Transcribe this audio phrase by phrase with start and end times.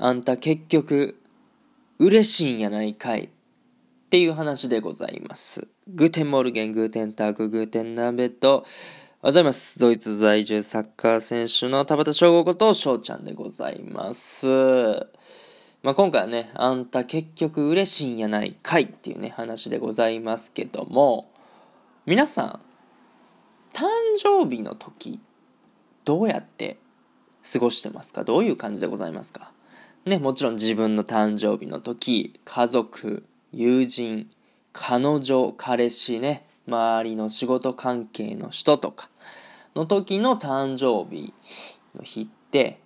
[0.00, 1.20] あんた結局
[1.98, 3.28] 嬉しいんやないかいっ
[4.10, 5.66] ていう話でございます。
[5.88, 8.48] Guten Morgen、Guten Tag、Guten Abend。
[8.48, 9.76] おはようございます。
[9.80, 14.46] ドイツ在住サッカー選手の田畑翔吾こと翔ちゃんでございます。
[15.82, 21.28] まあ、今回はね、あんた結局嬉しいんやないかいっていうね、話でございますけども、
[22.06, 22.60] 皆さん、
[23.72, 23.86] 誕
[24.16, 25.18] 生日の時、
[26.04, 26.78] どうやって
[27.52, 28.22] 過ごしてますか？
[28.22, 29.50] どういう感じでございますか？
[30.08, 34.30] ね、もちろん自分の誕生日の時、家族、友人、
[34.72, 39.08] 彼女、彼氏ね、周りの仕事関係の人とか
[39.74, 41.32] の時の誕生日
[41.94, 42.78] の日って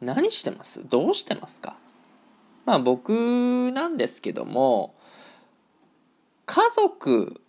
[0.00, 0.88] 何してます？
[0.88, 1.76] どうしてますか？
[2.64, 4.94] まあ僕なんですけども
[6.46, 7.40] 家族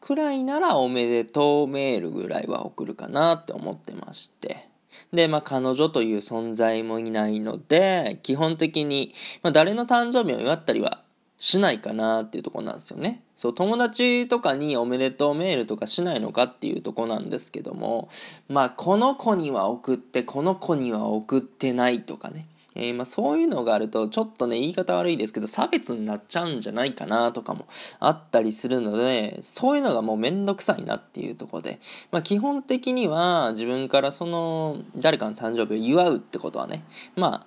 [0.00, 4.65] くらいならおめでとうメールぐらいは送るかなって思ってまして。
[5.12, 11.02] で、まあ、彼女という存在もいないので、基本的に、まあ、誰の誕生日を祝ったりは
[11.38, 13.22] しないかなっていうとこなんですよね。
[13.34, 18.08] そう、友達とかにおめでとうメールとかしないのかっていうとこなんですけども、
[18.48, 22.46] まあ、この子には送って、この子には送ってないとかね。
[22.78, 27.66] えー、まあ、そういうのがあるとちょっとね言い方悪いですけど差別になっちゃうんじゃないかなとかも
[27.98, 36.84] あったりするのでそういうのがもうめんどくさいなっていうとこで、まあ、基本的には自分からその誰かの誕生日を祝うってことはね
[37.16, 37.46] ま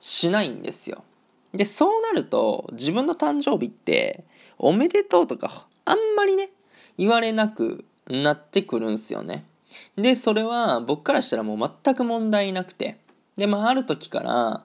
[0.00, 1.04] しないんですよ。
[1.54, 4.24] でそうなると自分の誕生日って
[4.58, 6.48] おめでとうとかあんまりね
[6.96, 9.44] 言われなくなってくるんすよね。
[9.96, 12.98] でそれは僕からしたらもう全く問題なくて
[13.36, 14.64] で、まあ、ある時から、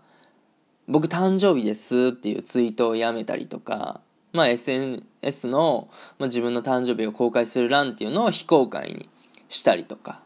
[0.88, 4.02] 僕誕生日ですっていうツイートをやめたりとか、
[4.34, 9.10] まあ、SNS の、まあ、自分の誕生日を公開する欄っていうのを非公開に
[9.50, 10.22] したりとか、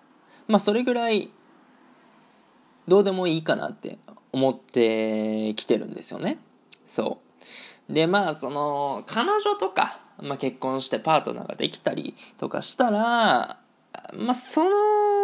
[0.47, 1.31] まあ、それぐらい、
[2.87, 3.97] どうでもいいかなって
[4.31, 6.39] 思ってきてるんですよね。
[6.85, 7.21] そ
[7.89, 7.93] う。
[7.93, 13.59] で、まあ、その、彼女とか、まあ、結婚してパートナーができたりとかしたら、
[14.13, 14.77] まあ、その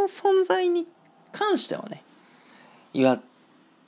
[0.07, 0.87] 存在に
[1.31, 2.03] 関してはね、
[2.97, 3.21] 祝っ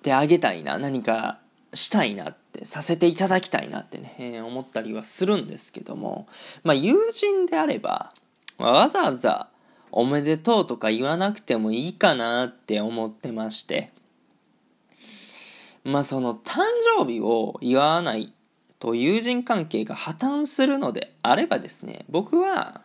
[0.03, 1.40] てあげたいな何か
[1.74, 6.28] したいなってさせていただきたいなってね、思ったりはするんですけども
[6.64, 8.14] まあ友人であれば、
[8.59, 9.50] まあ、わざわざ
[9.92, 13.92] おめでとうとか言わなくてもいいかなって思ってまして
[15.84, 16.59] まあその誕
[16.98, 18.31] 生日を祝わない
[18.78, 22.84] と友人関係が破綻するのであればですね僕は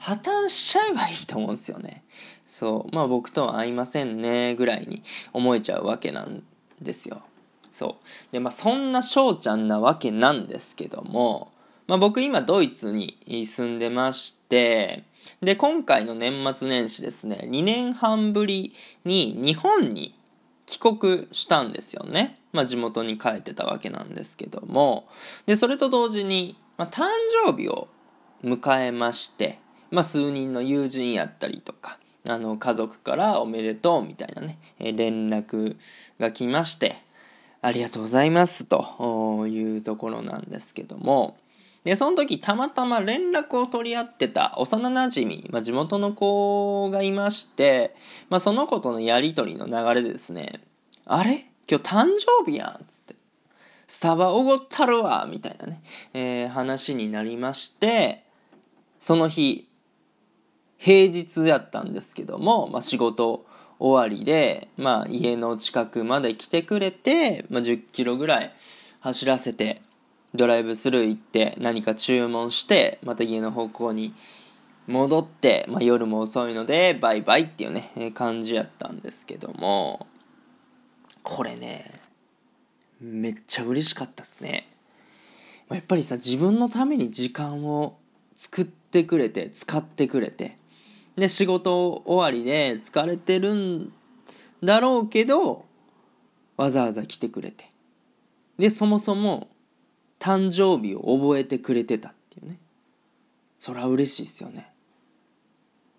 [0.00, 2.02] 破綻しちゃえばいいと思うんですよね。
[2.46, 2.94] そう。
[2.94, 5.02] まあ僕とは合いませんね、ぐらいに
[5.32, 6.42] 思えちゃうわけなん
[6.80, 7.22] ですよ。
[7.70, 8.32] そう。
[8.32, 11.52] で、まあそんな翔ちゃんなわけなんですけども、
[11.86, 15.04] まあ僕今ドイツに住んでまして、
[15.42, 18.72] で、今回の年末年始ですね、2年半ぶり
[19.04, 20.18] に日本に
[20.64, 22.36] 帰国したんですよね。
[22.52, 25.08] まあ地元に帰ってたわけなんですけども、
[25.44, 27.04] で、それと同時に、まあ、誕
[27.44, 27.88] 生日を
[28.42, 29.58] 迎えまして、
[29.90, 35.76] まあ、数人の友人やったりとかあの家族からおめでとうみたいなね、連絡
[36.18, 36.96] が来まして
[37.62, 41.36] ありがとうございますというところなんですけども
[41.84, 47.94] でその時たまたま連絡を取り合ってた幼なじみ、まあ、地元の子がいまして、
[48.28, 50.60] まあ、その子とのやり取りの流れでですね
[51.06, 51.46] あれ？
[51.70, 52.08] 今日誕
[52.44, 53.14] 生日やんっつって
[53.86, 58.24] スタバおごったるわみたいなね、えー、話になりまして
[58.98, 59.69] その日
[60.82, 63.44] 平日やったんですけども、まあ、仕事
[63.78, 68.54] 終わりで、まあ、家の近くまで来てくれて、まあ、10キロぐらい
[69.00, 69.82] 走らせて
[70.34, 74.14] ドライブスルー行って何か注文してまた家の方向に
[74.86, 80.06] 戻って、まあ、夜も遅いのでバイバイっていうね感じやったんですけども
[81.22, 81.92] これね
[83.02, 84.66] めっちゃ嬉しかったっすね。
[85.70, 87.98] やっぱりさ自分のために時間を
[88.34, 90.56] 作ってくれて使ってくれて
[91.20, 93.92] で、仕事終わりで疲れてるん
[94.64, 95.66] だろうけど、
[96.56, 97.66] わざわざ来てくれて。
[98.58, 99.48] で、そもそも、
[100.18, 102.58] 誕生日を覚えてくれてたっていうね。
[103.58, 104.72] それは嬉しいですよね。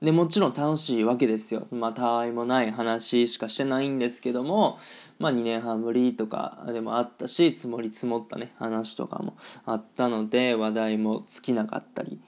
[0.01, 1.67] で、もちろん楽しいわけですよ。
[1.69, 4.79] まあ、たわいもない話しかしてないんですけども、
[5.19, 12.19] まあ、2年半ぶりとかでもあったし、積もり積もったね、話とかもあったので、話題も尽きなかったり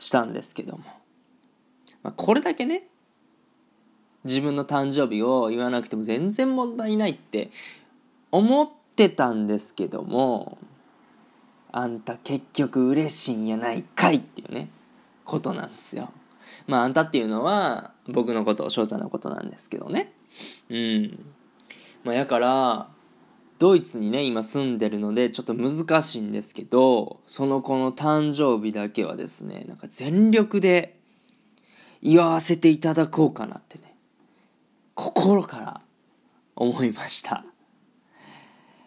[0.00, 0.82] したんですけども。
[2.06, 2.84] まあ、これだけね
[4.22, 7.50] 自分の誕生日を言わなくても全然問題ないって
[8.30, 10.56] 思ってたんですけども
[11.72, 14.68] あんた結局嬉しいんやないかいっていうね
[15.24, 16.10] ことなんですよ。
[16.68, 20.12] まああんたっていうのは僕のこと翔ちゃんのことなんですけどね。
[20.70, 21.18] うん。
[22.04, 22.88] まあ、やから
[23.58, 30.95] ドイツにね今住んでるのでちょっと難しいんですけどその子の誕生日だけはですねなんか全力で
[32.08, 33.94] 祝わせていただこうかなってね。
[34.94, 35.80] 心から
[36.54, 37.44] 思いました。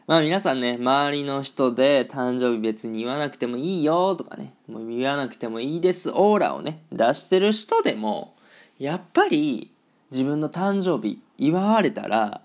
[0.08, 6.10] まあ皆さんね周りの人で誕生日別に言わなくてもいいよとかねもう言わなくてもいいです。
[6.12, 8.36] オーラをね出してる人でも
[8.80, 9.72] やっぱり
[10.12, 12.42] 自分の誕生日祝われたら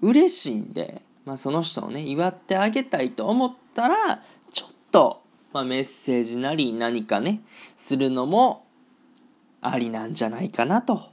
[0.00, 4.22] 嬉しいんでまあ、その人をね祝ってあげたいと思ったら
[4.52, 5.22] ちょっと、
[5.52, 7.40] まあ、メッセージなり何かね
[7.76, 8.66] するのも
[9.62, 11.10] ありなんじゃないかなと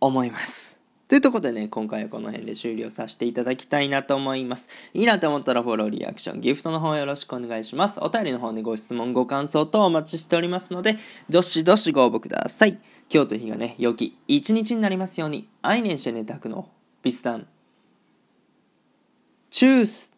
[0.00, 0.78] 思います。
[1.08, 4.68] というところでね、今回はこの辺で終了させていただきたいなと思います。
[4.92, 7.98] いいなと思ったらフォロー、リアクション、ギフトの方よろしくお願いします。
[8.00, 10.96] お便りの方でご質問、ご感想とお待ちしておりますので、
[11.30, 12.78] どしどしご応募ください。
[13.12, 16.68] 今日という日がね、良き一日になりますように、愛年してねたくの
[17.02, 17.46] ビスタン。
[19.50, 20.17] Tschüss.